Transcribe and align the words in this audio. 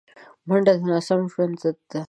منډه 0.47 0.73
د 0.79 0.81
ناسم 0.91 1.19
ژوند 1.31 1.53
ضد 1.61 1.77
ده 1.89 1.99